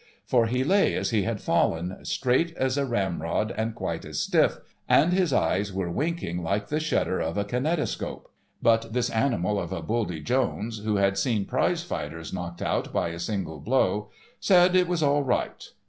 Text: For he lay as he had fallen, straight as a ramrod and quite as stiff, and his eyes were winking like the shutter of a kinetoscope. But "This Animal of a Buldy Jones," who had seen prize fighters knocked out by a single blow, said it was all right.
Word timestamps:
For 0.25 0.47
he 0.47 0.63
lay 0.63 0.95
as 0.95 1.11
he 1.11 1.21
had 1.25 1.39
fallen, 1.39 2.03
straight 2.05 2.55
as 2.57 2.75
a 2.75 2.85
ramrod 2.87 3.53
and 3.55 3.75
quite 3.75 4.03
as 4.03 4.19
stiff, 4.19 4.57
and 4.89 5.13
his 5.13 5.31
eyes 5.31 5.71
were 5.71 5.91
winking 5.91 6.41
like 6.41 6.69
the 6.69 6.79
shutter 6.79 7.19
of 7.19 7.37
a 7.37 7.45
kinetoscope. 7.45 8.27
But 8.63 8.93
"This 8.93 9.11
Animal 9.11 9.59
of 9.59 9.71
a 9.71 9.83
Buldy 9.83 10.21
Jones," 10.23 10.79
who 10.83 10.95
had 10.95 11.19
seen 11.19 11.45
prize 11.45 11.83
fighters 11.83 12.33
knocked 12.33 12.63
out 12.63 12.91
by 12.91 13.09
a 13.09 13.19
single 13.19 13.59
blow, 13.59 14.09
said 14.39 14.75
it 14.75 14.87
was 14.87 15.03
all 15.03 15.21
right. 15.21 15.67